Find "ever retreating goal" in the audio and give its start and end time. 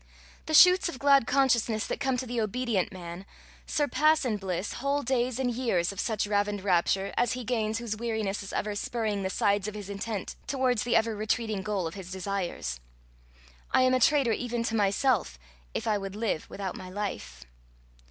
10.95-11.85